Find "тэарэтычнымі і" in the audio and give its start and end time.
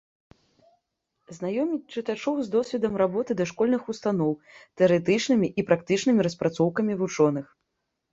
4.81-5.65